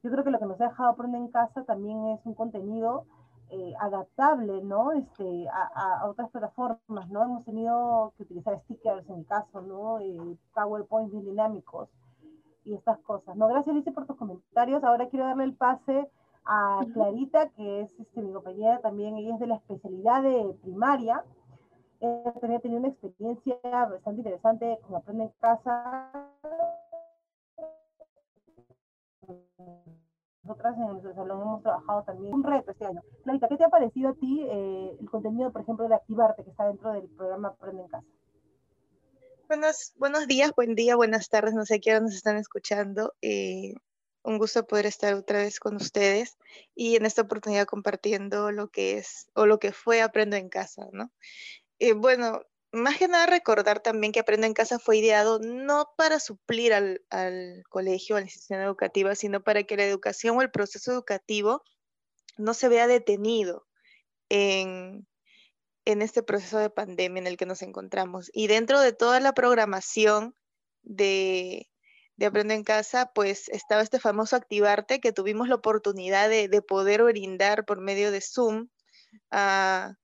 yo 0.04 0.12
creo 0.12 0.24
que 0.24 0.30
lo 0.30 0.40
que 0.40 0.46
nos 0.46 0.62
ha 0.62 0.70
dejado 0.70 0.90
aprender 0.90 1.22
en 1.22 1.30
casa 1.30 1.64
también 1.64 2.06
es 2.10 2.26
un 2.26 2.36
contenido 2.36 3.06
eh, 3.50 3.74
adaptable, 3.80 4.64
¿no? 4.64 4.92
Este, 4.92 5.48
a, 5.50 6.02
a, 6.02 6.10
otras 6.10 6.30
plataformas, 6.30 7.10
¿no? 7.10 7.24
Hemos 7.24 7.46
tenido 7.46 8.14
que 8.18 8.24
utilizar 8.24 8.60
stickers 8.62 9.10
en 9.10 9.18
mi 9.18 9.26
caso, 9.26 9.62
¿no? 9.62 10.00
PowerPoint 10.54 11.12
bien 11.12 11.26
dinámicos 11.26 11.90
y 12.66 12.74
estas 12.74 13.00
cosas. 13.00 13.36
No, 13.36 13.48
gracias 13.48 13.74
Alicia 13.74 13.94
por 13.94 14.06
tus 14.06 14.18
comentarios. 14.18 14.84
Ahora 14.84 15.08
quiero 15.10 15.26
darle 15.26 15.46
el 15.46 15.54
pase 15.54 16.10
a 16.46 16.86
Clarita, 16.94 17.50
que 17.50 17.82
es 17.82 18.00
este, 18.00 18.22
mi 18.22 18.32
compañera 18.32 18.80
también, 18.80 19.16
ella 19.16 19.34
es 19.34 19.40
de 19.40 19.48
la 19.48 19.56
especialidad 19.56 20.22
de 20.22 20.56
primaria. 20.62 21.24
Ha 22.06 22.60
tenido 22.60 22.80
una 22.80 22.90
experiencia 22.90 23.58
bastante 23.64 24.22
interesante 24.22 24.78
con 24.84 24.96
Aprende 24.96 25.24
en 25.24 25.30
Casa. 25.40 26.12
Nosotras 30.44 30.78
en 30.78 30.88
nuestro 30.88 31.16
salón 31.16 31.42
hemos 31.42 31.64
trabajado 31.64 32.04
también 32.04 32.32
un 32.32 32.44
reto 32.44 32.72
este 32.72 32.86
año. 32.86 33.02
Clarita, 33.24 33.48
¿qué 33.48 33.58
te 33.58 33.64
ha 33.64 33.70
parecido 33.70 34.10
a 34.10 34.14
ti 34.14 34.46
eh, 34.48 34.98
el 35.00 35.10
contenido, 35.10 35.52
por 35.52 35.62
ejemplo, 35.62 35.88
de 35.88 35.96
Activarte, 35.96 36.44
que 36.44 36.52
está 36.52 36.68
dentro 36.68 36.92
del 36.94 37.10
programa 37.10 37.48
Aprende 37.48 37.82
en 37.82 37.88
Casa? 37.88 38.08
Buenos, 39.48 39.94
buenos 39.98 40.28
días, 40.28 40.52
buen 40.56 40.76
día, 40.76 40.96
buenas 40.96 41.30
tardes, 41.30 41.56
no 41.56 41.66
sé 41.66 41.80
qué 41.80 42.00
nos 42.00 42.14
están 42.14 42.38
escuchando. 42.38 43.14
Eh, 43.24 43.74
un 44.22 44.38
gusto 44.38 44.66
poder 44.68 44.86
estar 44.86 45.14
otra 45.16 45.40
vez 45.40 45.60
con 45.60 45.76
ustedes 45.76 46.38
y 46.76 46.96
en 46.96 47.06
esta 47.06 47.24
oportunidad 47.24 47.66
compartiendo 47.66 48.52
lo 48.52 48.68
que 48.68 48.98
es 48.98 49.28
o 49.34 49.46
lo 49.46 49.60
que 49.60 49.72
fue 49.72 50.02
Aprendo 50.02 50.36
en 50.36 50.50
Casa, 50.50 50.88
¿no? 50.92 51.12
Eh, 51.80 51.94
bueno, 51.94 52.42
más 52.76 52.98
que 52.98 53.08
nada 53.08 53.26
recordar 53.26 53.80
también 53.82 54.12
que 54.12 54.20
Aprendo 54.20 54.48
en 54.48 54.54
Casa 54.54 54.80
fue 54.80 54.98
ideado 54.98 55.40
no 55.40 55.90
para 55.98 56.20
suplir 56.20 56.74
al, 56.74 57.02
colegio, 57.70 58.16
a 58.16 58.20
la 58.20 58.26
institución 58.26 58.62
educativa, 58.62 59.16
sino 59.16 59.42
para 59.44 59.64
que 59.64 59.78
la 59.78 59.86
educación 59.86 60.38
o 60.38 60.42
el 60.42 60.52
proceso 60.52 60.92
educativo 60.92 61.64
no 62.38 62.54
se 62.54 62.68
vea 62.70 62.88
detenido 62.88 63.66
en, 64.30 65.08
este 65.86 66.24
proceso 66.24 66.58
de 66.58 66.70
pandemia 66.70 67.22
en 67.22 67.28
el 67.28 67.38
que 67.38 67.46
nos 67.46 67.62
encontramos. 67.62 68.30
Y 68.34 68.48
dentro 68.48 68.80
de 68.82 68.92
toda 68.92 69.20
la 69.20 69.34
programación 69.34 70.36
de, 70.84 71.70
de 72.18 72.26
en 72.26 72.64
Casa, 72.64 73.12
pues 73.14 73.48
estaba 73.50 73.82
este 73.82 74.00
famoso 74.00 74.36
Activarte 74.36 75.00
que 75.00 75.14
tuvimos 75.14 75.48
la 75.48 75.56
oportunidad 75.56 76.30
de, 76.30 76.50
de 76.50 76.62
poder 76.62 77.04
brindar 77.04 77.66
por 77.66 77.80
medio 77.80 78.12
de 78.12 78.22
Zoom 78.22 78.68
a 79.32 79.96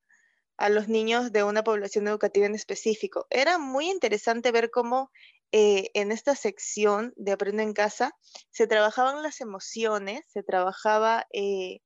a 0.62 0.70
los 0.70 0.88
niños 0.88 1.32
de 1.32 1.44
una 1.44 1.64
población 1.64 2.08
educativa 2.08 2.46
en 2.46 2.54
específico. 2.54 3.26
Era 3.32 3.58
muy 3.58 3.90
interesante 3.90 4.52
ver 4.52 4.70
cómo 4.70 5.12
eh, 5.52 5.90
en 5.96 6.12
esta 6.12 6.36
sección 6.36 7.14
de 7.16 7.32
Aprendo 7.32 7.64
en 7.64 7.74
Casa 7.74 8.16
se 8.52 8.68
trabajaban 8.68 9.24
las 9.24 9.42
emociones, 9.42 10.24
se 10.32 10.44
trabajaba 10.44 11.26
eh, 11.34 11.80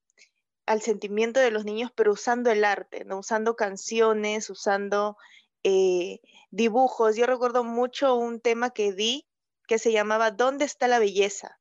al 0.65 0.81
sentimiento 0.81 1.39
de 1.39 1.51
los 1.51 1.63
niños, 1.63 1.89
pero 1.95 2.11
usando 2.11 2.51
el 2.51 2.65
arte, 2.65 3.05
¿no? 3.05 3.19
usando 3.19 3.55
canciones, 3.55 4.49
usando 4.49 5.15
eh, 5.63 6.19
dibujos. 6.51 7.15
Yo 7.15 7.27
recuerdo 7.27 7.63
mucho 7.63 8.15
un 8.15 8.41
tema 8.41 8.71
que 8.71 8.91
di 8.91 9.25
que 9.69 9.79
se 9.79 9.93
llamaba 9.93 10.31
¿Dónde 10.31 10.65
está 10.65 10.89
la 10.89 10.99
belleza? 10.99 11.59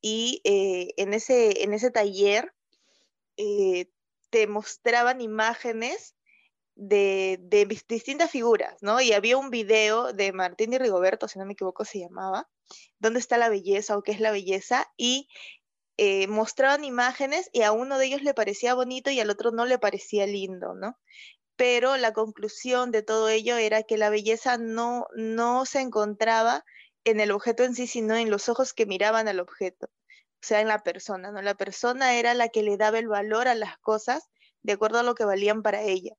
Y 0.00 0.42
en, 0.44 1.14
ese, 1.14 1.62
en 1.62 1.74
ese 1.74 1.90
taller 1.90 2.52
te 4.30 4.46
mostraban 4.46 5.20
imágenes 5.20 6.14
de, 6.74 7.66
distintas 7.88 8.30
figuras, 8.30 8.76
¿no? 8.82 9.00
Y 9.00 9.12
había 9.12 9.36
un 9.36 9.50
video 9.50 10.12
de 10.12 10.32
Martín 10.32 10.72
y 10.72 10.78
Rigoberto, 10.78 11.26
si 11.26 11.38
no 11.38 11.44
me 11.44 11.54
equivoco 11.54 11.84
se 11.84 11.98
llamaba, 11.98 12.48
¿Dónde 12.98 13.20
está 13.20 13.38
la 13.38 13.48
belleza 13.48 13.96
o 13.96 14.02
qué 14.02 14.12
es 14.12 14.20
la 14.20 14.30
belleza? 14.30 14.86
Y 14.96 15.28
eh, 15.96 16.26
mostraban 16.28 16.84
imágenes 16.84 17.48
y 17.52 17.62
a 17.62 17.72
uno 17.72 17.98
de 17.98 18.06
ellos 18.06 18.22
le 18.22 18.34
parecía 18.34 18.74
bonito 18.74 19.10
y 19.10 19.20
al 19.20 19.30
otro 19.30 19.50
no 19.50 19.64
le 19.66 19.78
parecía 19.78 20.26
lindo, 20.26 20.74
¿no? 20.74 20.98
Pero 21.56 21.96
la 21.96 22.12
conclusión 22.12 22.92
de 22.92 23.02
todo 23.02 23.28
ello 23.28 23.56
era 23.56 23.82
que 23.82 23.96
la 23.96 24.10
belleza 24.10 24.58
no, 24.58 25.06
no 25.16 25.66
se 25.66 25.80
encontraba 25.80 26.64
en 27.04 27.20
el 27.20 27.32
objeto 27.32 27.64
en 27.64 27.74
sí, 27.74 27.86
sino 27.86 28.14
en 28.16 28.30
los 28.30 28.48
ojos 28.48 28.74
que 28.74 28.86
miraban 28.86 29.28
al 29.28 29.40
objeto 29.40 29.88
sea, 30.46 30.60
en 30.60 30.68
la 30.68 30.82
persona, 30.82 31.32
¿no? 31.32 31.42
La 31.42 31.54
persona 31.54 32.14
era 32.16 32.34
la 32.34 32.48
que 32.48 32.62
le 32.62 32.76
daba 32.76 32.98
el 32.98 33.08
valor 33.08 33.48
a 33.48 33.54
las 33.54 33.78
cosas 33.78 34.28
de 34.62 34.72
acuerdo 34.74 34.98
a 35.00 35.02
lo 35.02 35.14
que 35.14 35.24
valían 35.24 35.62
para 35.62 35.82
ella. 35.82 36.14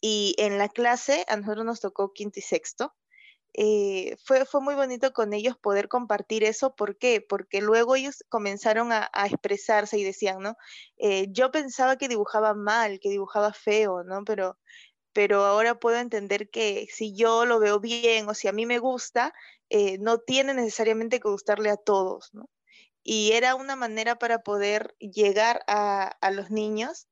Y 0.00 0.34
en 0.38 0.58
la 0.58 0.68
clase, 0.68 1.24
a 1.28 1.36
nosotros 1.36 1.64
nos 1.64 1.80
tocó 1.80 2.12
quinto 2.12 2.38
y 2.38 2.42
sexto, 2.42 2.94
eh, 3.58 4.16
fue, 4.22 4.44
fue 4.44 4.60
muy 4.60 4.74
bonito 4.74 5.12
con 5.12 5.32
ellos 5.32 5.56
poder 5.58 5.88
compartir 5.88 6.44
eso. 6.44 6.74
¿Por 6.76 6.98
qué? 6.98 7.22
Porque 7.26 7.62
luego 7.62 7.96
ellos 7.96 8.24
comenzaron 8.28 8.92
a, 8.92 9.10
expresarse 9.26 9.98
y 9.98 10.04
decían, 10.04 10.40
¿no? 10.40 10.56
Eh, 10.98 11.28
yo 11.30 11.50
pensaba 11.50 11.96
que 11.96 12.08
dibujaba 12.08 12.54
mal, 12.54 13.00
que 13.00 13.08
dibujaba 13.08 13.52
feo, 13.54 14.04
¿no? 14.04 14.24
Pero, 14.24 14.58
pero 15.14 15.44
ahora 15.46 15.78
puedo 15.80 15.98
entender 15.98 16.50
que 16.50 16.86
si 16.92 17.14
yo 17.16 17.46
lo 17.46 17.58
veo 17.60 17.80
bien 17.80 18.28
o 18.28 18.34
si 18.34 18.48
a 18.48 18.52
mí 18.52 18.66
me 18.66 18.78
gusta, 18.78 19.32
eh, 19.70 19.98
no 19.98 20.18
tiene 20.18 20.54
necesariamente 20.54 21.20
que 21.20 21.28
gustarle 21.30 21.70
a 21.70 21.76
todos, 21.76 22.34
¿no? 22.34 22.48
Y 23.08 23.30
era 23.32 23.54
una 23.54 23.76
manera 23.76 24.16
para 24.16 24.40
poder 24.40 24.96
llegar 24.98 25.62
a, 25.68 26.18
los 26.32 26.50
niños 26.50 27.06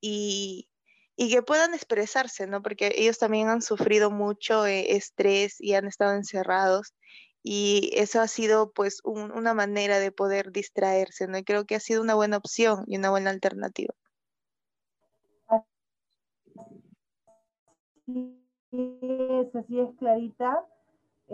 y, 0.00 0.68
que 1.16 1.42
puedan 1.42 1.74
expresarse, 1.74 2.46
¿no? 2.46 2.62
Porque 2.62 2.94
ellos 2.96 3.18
también 3.18 3.48
han 3.48 3.60
sufrido 3.60 4.12
mucho 4.12 4.66
eh, 4.66 4.94
estrés 4.94 5.60
y 5.60 5.74
han 5.74 5.88
estado 5.88 6.14
encerrados 6.14 6.94
y 7.42 7.90
eso 7.94 8.20
ha 8.20 8.28
sido 8.28 8.70
pues 8.72 9.00
una 9.02 9.52
manera 9.52 9.98
de 9.98 10.12
poder 10.12 10.52
distraerse, 10.52 11.26
¿no? 11.26 11.38
Y 11.38 11.44
creo 11.44 11.64
que 11.64 11.74
ha 11.74 11.80
sido 11.80 12.00
una 12.00 12.14
buena 12.14 12.36
opción 12.36 12.84
y 12.86 12.96
una 12.96 13.10
buena 13.10 13.30
alternativa. 13.30 13.94
es, 18.06 19.56
así 19.56 19.80
es, 19.80 19.88
Clarita 19.98 20.64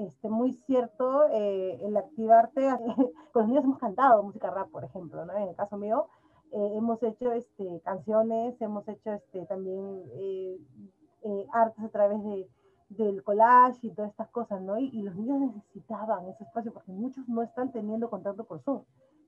este, 0.06 0.28
muy 0.28 0.52
cierto 0.52 1.28
eh, 1.30 1.78
el 1.82 1.96
activarte. 1.96 2.60
Con 3.32 3.42
los 3.42 3.48
niños 3.48 3.64
hemos 3.64 3.78
cantado 3.78 4.22
música 4.22 4.50
rap, 4.50 4.70
por 4.70 4.84
ejemplo, 4.84 5.24
¿no? 5.24 5.36
En 5.36 5.48
el 5.48 5.56
caso 5.56 5.76
mío, 5.76 6.06
eh, 6.52 6.72
hemos 6.74 7.02
hecho 7.02 7.32
este, 7.32 7.80
canciones, 7.84 8.60
hemos 8.60 8.86
hecho 8.88 9.12
este, 9.12 9.46
también 9.46 10.02
eh, 10.12 10.58
artes 11.52 11.84
a 11.84 11.88
través 11.88 12.22
de, 12.24 12.48
del 12.90 13.22
collage 13.22 13.86
y 13.86 13.90
todas 13.90 14.10
estas 14.10 14.28
cosas, 14.28 14.60
¿no? 14.62 14.78
Y, 14.78 15.02
los 15.02 15.14
niños 15.14 15.54
necesitaban 15.54 16.26
ese 16.28 16.44
espacio 16.44 16.72
porque 16.72 16.92
muchos 16.92 17.28
no 17.28 17.42
están 17.42 17.70
teniendo 17.70 18.10
contacto 18.10 18.44
por 18.44 18.60
Zoom, 18.60 18.82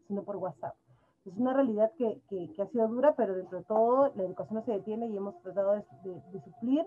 sino 0.08 0.22
por 0.22 0.36
WhatsApp. 0.36 0.74
Es 1.24 1.36
una 1.36 1.52
realidad 1.52 1.92
que, 1.96 2.20
que, 2.28 2.60
ha 2.60 2.66
sido 2.66 2.88
dura, 2.88 3.14
pero 3.14 3.34
dentro 3.34 3.58
de 3.58 3.64
todo 3.64 4.10
la 4.16 4.24
educación 4.24 4.56
no 4.56 4.64
se 4.64 4.72
detiene 4.72 5.06
y 5.06 5.16
hemos 5.16 5.40
tratado 5.42 5.72
de, 5.72 5.84
de 6.32 6.40
suplir 6.40 6.86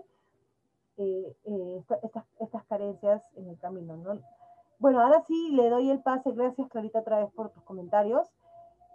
eh, 0.98 1.36
eh, 1.44 1.82
estas, 2.02 2.24
estas 2.40 2.64
carencias 2.64 3.22
en 3.36 3.50
el 3.50 3.58
camino. 3.58 3.96
¿no? 3.96 4.18
Bueno, 4.78 5.00
ahora 5.02 5.22
sí 5.26 5.50
le 5.52 5.68
doy 5.68 5.90
el 5.90 6.00
pase, 6.00 6.32
gracias 6.32 6.68
Clarita 6.70 7.00
otra 7.00 7.18
vez 7.20 7.30
por 7.32 7.50
tus 7.50 7.62
comentarios. 7.64 8.26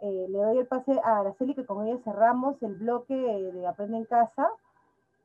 Eh, 0.01 0.25
le 0.29 0.39
doy 0.39 0.57
el 0.57 0.65
pase 0.65 0.99
a 1.03 1.19
Araceli, 1.19 1.53
que 1.53 1.65
con 1.65 1.85
ella 1.85 1.99
cerramos 2.03 2.61
el 2.63 2.73
bloque 2.73 3.13
de 3.13 3.67
Aprende 3.67 3.97
en 3.97 4.05
Casa, 4.05 4.49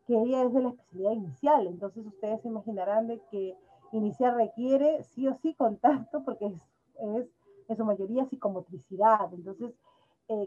que 0.06 0.14
ella 0.20 0.42
es 0.44 0.52
de 0.52 0.60
la 0.60 0.68
especialidad 0.68 1.12
inicial, 1.12 1.66
entonces 1.66 2.06
ustedes 2.06 2.42
se 2.42 2.48
imaginarán 2.48 3.06
de 3.06 3.20
que 3.30 3.56
inicial 3.92 4.34
requiere 4.34 5.02
sí 5.02 5.26
o 5.26 5.34
sí 5.36 5.54
contacto, 5.54 6.22
porque 6.24 6.46
es, 6.46 6.62
es 6.98 7.26
en 7.68 7.76
su 7.76 7.84
mayoría 7.86 8.26
psicomotricidad. 8.26 9.32
Entonces, 9.32 9.72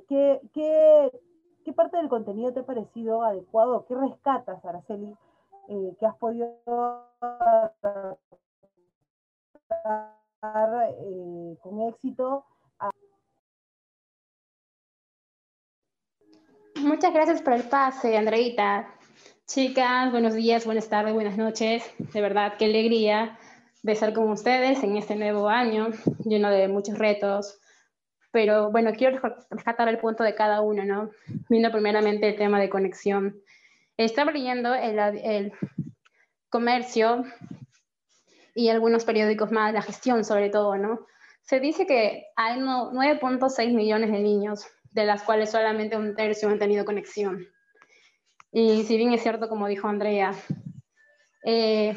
¿qué, 0.07 0.39
qué, 0.53 1.11
qué 1.65 1.73
parte 1.73 1.97
del 1.97 2.07
contenido 2.07 2.53
te 2.53 2.59
ha 2.59 2.65
parecido 2.65 3.23
adecuado? 3.23 3.85
¿Qué 3.87 3.95
rescatas, 3.95 4.63
Araceli, 4.63 5.17
eh, 5.69 5.95
que 5.99 6.05
has 6.05 6.15
podido 6.17 6.47
eh, 10.41 11.57
con 11.61 11.81
éxito. 11.87 12.45
Muchas 16.77 17.13
gracias 17.13 17.41
por 17.43 17.53
el 17.53 17.63
pase, 17.63 18.17
Andreita. 18.17 18.95
Chicas, 19.45 20.11
buenos 20.11 20.33
días, 20.33 20.65
buenas 20.65 20.89
tardes, 20.89 21.13
buenas 21.13 21.37
noches. 21.37 21.83
De 21.97 22.21
verdad, 22.21 22.53
qué 22.57 22.65
alegría 22.65 23.37
de 23.83 23.91
estar 23.91 24.11
con 24.13 24.29
ustedes 24.31 24.83
en 24.83 24.97
este 24.97 25.15
nuevo 25.15 25.49
año, 25.49 25.89
lleno 26.25 26.49
de 26.49 26.67
muchos 26.67 26.97
retos. 26.97 27.59
Pero 28.31 28.71
bueno, 28.71 28.91
quiero 28.93 29.19
rescatar 29.51 29.87
el 29.87 29.99
punto 29.99 30.23
de 30.23 30.33
cada 30.33 30.61
uno, 30.61 30.83
¿no? 30.83 31.11
Viendo 31.47 31.71
primeramente 31.71 32.29
el 32.29 32.37
tema 32.37 32.59
de 32.59 32.69
conexión. 32.69 33.39
Estaba 33.99 34.31
leyendo 34.31 34.73
el, 34.73 35.51
comercio 36.49 37.25
y 38.55 38.69
algunos 38.69 39.03
periódicos 39.03 39.51
más, 39.51 39.73
la 39.73 39.81
gestión 39.81 40.23
sobre 40.23 40.49
todo, 40.49 40.77
¿no? 40.77 41.05
Se 41.41 41.59
dice 41.59 41.85
que 41.85 42.27
hay 42.37 42.61
9.6 42.61 43.73
millones 43.73 44.09
de 44.09 44.19
niños, 44.19 44.65
de 44.91 45.03
las 45.03 45.23
cuales 45.23 45.51
solamente 45.51 45.97
un 45.97 46.15
tercio 46.15 46.47
han 46.47 46.59
tenido 46.59 46.85
conexión. 46.85 47.45
Y 48.53 48.83
si 48.83 48.95
bien 48.95 49.11
es 49.11 49.21
cierto, 49.21 49.49
como 49.49 49.67
dijo 49.67 49.89
Andrea, 49.89 50.33
eh, 51.43 51.93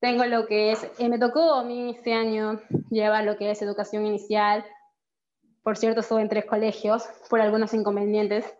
tengo 0.00 0.24
lo 0.24 0.46
que 0.46 0.72
es, 0.72 0.84
eh, 0.98 1.08
me 1.08 1.20
tocó 1.20 1.54
a 1.54 1.62
mí 1.62 1.90
este 1.90 2.12
año 2.12 2.60
llevar 2.90 3.22
lo 3.22 3.36
que 3.36 3.52
es 3.52 3.62
educación 3.62 4.04
inicial. 4.04 4.66
Por 5.62 5.76
cierto, 5.76 6.00
estuve 6.00 6.22
en 6.22 6.28
tres 6.28 6.44
colegios 6.44 7.04
por 7.30 7.40
algunos 7.40 7.72
inconvenientes 7.72 8.52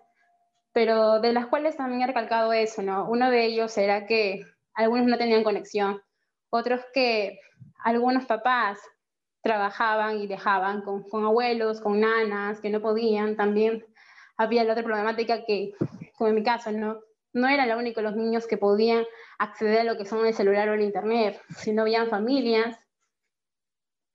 pero 0.72 1.20
de 1.20 1.32
las 1.32 1.46
cuales 1.46 1.76
también 1.76 2.02
he 2.02 2.06
recalcado 2.06 2.52
eso, 2.52 2.82
¿no? 2.82 3.08
Uno 3.08 3.30
de 3.30 3.44
ellos 3.44 3.76
era 3.76 4.06
que 4.06 4.44
algunos 4.74 5.06
no 5.06 5.18
tenían 5.18 5.44
conexión, 5.44 6.02
otros 6.50 6.80
que 6.92 7.38
algunos 7.84 8.24
papás 8.26 8.78
trabajaban 9.42 10.18
y 10.18 10.26
dejaban 10.26 10.82
con, 10.82 11.04
abuelos, 11.24 11.80
con 11.80 12.00
nanas, 12.00 12.60
que 12.60 12.70
no 12.70 12.80
podían, 12.80 13.36
también 13.36 13.84
había 14.36 14.64
la 14.64 14.72
otra 14.72 14.84
problemática 14.84 15.44
que, 15.44 15.74
como 16.14 16.28
en 16.28 16.36
mi 16.36 16.42
caso, 16.42 16.70
¿no? 16.72 17.00
No 17.34 17.48
eran 17.48 17.68
lo 17.68 17.78
único 17.78 18.02
los 18.02 18.14
niños 18.14 18.46
que 18.46 18.56
podían 18.56 19.04
acceder 19.38 19.80
a 19.80 19.84
lo 19.84 19.96
que 19.96 20.04
son 20.04 20.26
el 20.26 20.34
celular 20.34 20.68
o 20.68 20.74
el 20.74 20.82
internet, 20.82 21.40
sino 21.56 21.82
habían 21.82 22.08
familias 22.08 22.78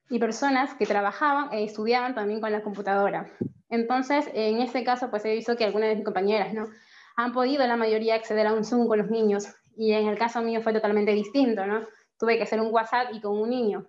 y 0.09 0.19
personas 0.19 0.73
que 0.75 0.85
trabajaban 0.85 1.51
e 1.51 1.63
estudiaban 1.63 2.15
también 2.15 2.39
con 2.39 2.51
la 2.51 2.61
computadora. 2.61 3.29
Entonces, 3.69 4.29
en 4.33 4.61
este 4.61 4.83
caso, 4.83 5.09
pues 5.09 5.25
he 5.25 5.33
visto 5.33 5.55
que 5.55 5.65
algunas 5.65 5.89
de 5.89 5.95
mis 5.95 6.05
compañeras, 6.05 6.53
¿no? 6.53 6.67
Han 7.15 7.33
podido 7.33 7.65
la 7.67 7.75
mayoría 7.75 8.15
acceder 8.15 8.47
a 8.47 8.53
un 8.53 8.63
Zoom 8.63 8.87
con 8.87 8.99
los 8.99 9.09
niños 9.09 9.47
y 9.75 9.93
en 9.93 10.07
el 10.07 10.17
caso 10.17 10.41
mío 10.41 10.61
fue 10.61 10.73
totalmente 10.73 11.11
distinto, 11.11 11.65
¿no? 11.65 11.85
Tuve 12.17 12.37
que 12.37 12.43
hacer 12.43 12.61
un 12.61 12.73
WhatsApp 12.73 13.09
y 13.13 13.21
con 13.21 13.37
un 13.37 13.49
niño. 13.49 13.87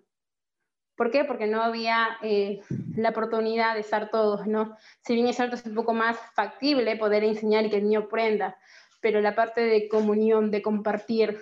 ¿Por 0.97 1.11
qué? 1.11 1.25
Porque 1.25 1.47
no 1.47 1.63
había 1.63 2.19
eh, 2.23 2.61
la 2.97 3.11
oportunidad 3.11 3.75
de 3.75 3.81
estar 3.81 4.11
todos, 4.11 4.47
¿no? 4.47 4.77
Si 5.05 5.15
bien 5.15 5.29
es 5.29 5.37
cierto, 5.37 5.55
es 5.55 5.65
un 5.65 5.75
poco 5.75 5.95
más 5.95 6.19
factible 6.35 6.97
poder 6.97 7.23
enseñar 7.23 7.65
y 7.65 7.71
que 7.71 7.77
el 7.77 7.85
niño 7.85 8.01
aprenda, 8.01 8.57
pero 9.01 9.21
la 9.21 9.35
parte 9.35 9.61
de 9.61 9.89
comunión, 9.89 10.51
de 10.51 10.61
compartir, 10.61 11.41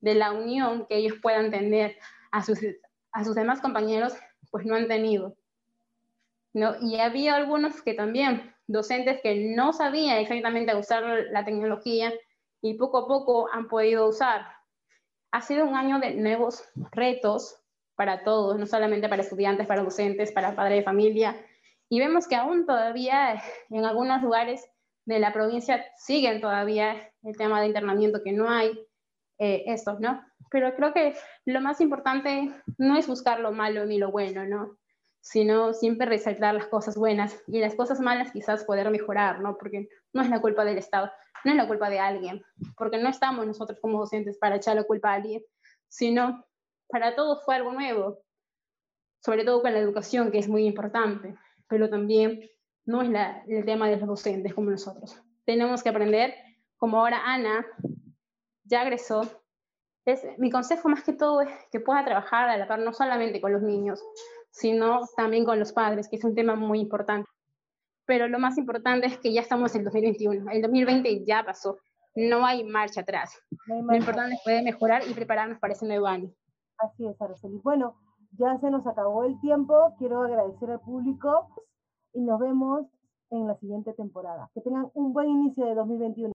de 0.00 0.14
la 0.14 0.32
unión 0.32 0.86
que 0.86 0.96
ellos 0.96 1.18
puedan 1.20 1.50
tener 1.50 1.96
a 2.30 2.42
sus, 2.42 2.60
a 3.12 3.24
sus 3.24 3.34
demás 3.34 3.60
compañeros, 3.60 4.14
pues 4.50 4.64
no 4.64 4.74
han 4.74 4.88
tenido. 4.88 5.36
¿No? 6.54 6.76
Y 6.80 6.98
había 6.98 7.36
algunos 7.36 7.82
que 7.82 7.94
también, 7.94 8.54
docentes 8.66 9.20
que 9.22 9.54
no 9.54 9.72
sabían 9.72 10.18
exactamente 10.18 10.74
usar 10.76 11.02
la 11.30 11.44
tecnología 11.44 12.12
y 12.60 12.74
poco 12.74 12.98
a 12.98 13.08
poco 13.08 13.48
han 13.52 13.68
podido 13.68 14.08
usar. 14.08 14.46
Ha 15.30 15.42
sido 15.42 15.66
un 15.66 15.74
año 15.74 15.98
de 16.00 16.14
nuevos 16.14 16.64
retos 16.92 17.56
para 17.94 18.22
todos, 18.24 18.58
no 18.58 18.66
solamente 18.66 19.08
para 19.08 19.22
estudiantes, 19.22 19.66
para 19.66 19.82
docentes, 19.82 20.32
para 20.32 20.54
padres 20.54 20.78
de 20.78 20.84
familia. 20.84 21.36
Y 21.88 21.98
vemos 21.98 22.28
que 22.28 22.36
aún 22.36 22.66
todavía 22.66 23.42
en 23.70 23.84
algunos 23.84 24.22
lugares 24.22 24.64
de 25.04 25.18
la 25.18 25.32
provincia 25.32 25.84
siguen 25.96 26.40
todavía 26.40 27.10
el 27.22 27.36
tema 27.36 27.60
de 27.60 27.66
internamiento, 27.66 28.22
que 28.22 28.32
no 28.32 28.50
hay 28.50 28.78
eh, 29.38 29.64
esto, 29.66 29.98
¿no? 29.98 30.24
Pero 30.50 30.74
creo 30.76 30.92
que 30.92 31.14
lo 31.44 31.60
más 31.60 31.80
importante 31.80 32.52
no 32.76 32.96
es 32.96 33.06
buscar 33.06 33.40
lo 33.40 33.52
malo 33.52 33.84
ni 33.86 33.98
lo 33.98 34.10
bueno, 34.10 34.44
¿no? 34.46 34.77
Sino 35.20 35.72
siempre 35.74 36.06
resaltar 36.06 36.54
las 36.54 36.66
cosas 36.66 36.96
buenas 36.96 37.36
y 37.46 37.60
las 37.60 37.74
cosas 37.74 38.00
malas 38.00 38.32
quizás 38.32 38.64
poder 38.64 38.90
mejorar, 38.90 39.40
¿no? 39.40 39.56
Porque 39.58 39.88
no 40.12 40.22
es 40.22 40.30
la 40.30 40.40
culpa 40.40 40.64
del 40.64 40.78
Estado, 40.78 41.10
no 41.44 41.50
es 41.50 41.56
la 41.56 41.68
culpa 41.68 41.90
de 41.90 41.98
alguien, 41.98 42.42
porque 42.76 42.98
no 42.98 43.08
estamos 43.08 43.46
nosotros 43.46 43.78
como 43.80 43.98
docentes 43.98 44.38
para 44.38 44.56
echar 44.56 44.76
la 44.76 44.84
culpa 44.84 45.10
a 45.10 45.14
alguien, 45.14 45.42
sino 45.88 46.44
para 46.88 47.14
todos 47.14 47.44
fue 47.44 47.56
algo 47.56 47.72
nuevo, 47.72 48.18
sobre 49.24 49.44
todo 49.44 49.62
con 49.62 49.72
la 49.72 49.78
educación, 49.78 50.30
que 50.30 50.38
es 50.38 50.48
muy 50.48 50.66
importante, 50.66 51.34
pero 51.68 51.90
también 51.90 52.48
no 52.86 53.02
es 53.02 53.10
el 53.48 53.64
tema 53.64 53.88
de 53.88 53.96
los 53.96 54.08
docentes 54.08 54.54
como 54.54 54.70
nosotros. 54.70 55.20
Tenemos 55.44 55.82
que 55.82 55.90
aprender, 55.90 56.34
como 56.76 56.98
ahora 56.98 57.22
Ana 57.24 57.66
ya 58.64 58.82
agresó, 58.82 59.22
es, 60.04 60.26
mi 60.38 60.50
consejo 60.50 60.88
más 60.88 61.04
que 61.04 61.12
todo 61.12 61.42
es 61.42 61.50
que 61.70 61.80
pueda 61.80 62.04
trabajar 62.04 62.48
a 62.48 62.56
la 62.56 62.66
par 62.66 62.78
no 62.78 62.94
solamente 62.94 63.40
con 63.40 63.52
los 63.52 63.62
niños, 63.62 64.02
sino 64.50 65.00
también 65.16 65.44
con 65.44 65.58
los 65.58 65.72
padres, 65.72 66.08
que 66.08 66.16
es 66.16 66.24
un 66.24 66.34
tema 66.34 66.54
muy 66.54 66.80
importante. 66.80 67.28
Pero 68.06 68.28
lo 68.28 68.38
más 68.38 68.56
importante 68.58 69.06
es 69.06 69.18
que 69.18 69.32
ya 69.32 69.42
estamos 69.42 69.74
en 69.74 69.80
el 69.80 69.84
2021, 69.86 70.50
el 70.50 70.62
2020 70.62 71.24
ya 71.24 71.44
pasó, 71.44 71.78
no 72.14 72.44
hay 72.44 72.64
marcha 72.64 73.02
atrás. 73.02 73.38
lo 73.66 73.94
importante 73.94 74.34
es 74.34 74.42
poder 74.42 74.64
mejorar 74.64 75.02
y 75.08 75.14
prepararnos 75.14 75.58
para 75.58 75.74
ese 75.74 75.86
nuevo 75.86 76.06
año. 76.06 76.30
Así 76.78 77.06
es, 77.06 77.20
Araceli. 77.20 77.60
Bueno, 77.62 77.96
ya 78.38 78.58
se 78.58 78.70
nos 78.70 78.86
acabó 78.86 79.24
el 79.24 79.38
tiempo, 79.40 79.94
quiero 79.98 80.22
agradecer 80.22 80.70
al 80.70 80.80
público 80.80 81.48
y 82.12 82.20
nos 82.22 82.40
vemos 82.40 82.86
en 83.30 83.46
la 83.46 83.56
siguiente 83.56 83.92
temporada. 83.92 84.50
Que 84.54 84.60
tengan 84.60 84.90
un 84.94 85.12
buen 85.12 85.28
inicio 85.28 85.66
de 85.66 85.74
2021. 85.74 86.26